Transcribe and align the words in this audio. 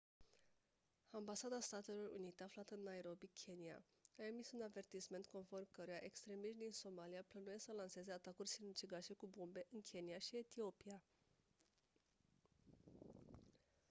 ambasada 1.13 1.59
statelor 1.61 2.09
unite 2.19 2.43
aflată 2.43 2.75
în 2.75 2.83
nairobi 2.83 3.27
kenya 3.27 3.85
a 4.17 4.23
emis 4.23 4.51
un 4.51 4.61
avertisment 4.61 5.25
conform 5.27 5.67
căruia 5.71 5.99
«extremiști 6.01 6.57
din 6.57 6.71
somalia» 6.71 7.23
plănuiesc 7.27 7.65
să 7.65 7.71
lanseze 7.71 8.11
atacuri 8.11 8.47
sinucigașe 8.49 9.13
cu 9.13 9.27
bombe 9.27 9.67
în 9.71 9.81
kenya 9.81 10.17
și 10.17 10.37
etiopia. 10.37 11.03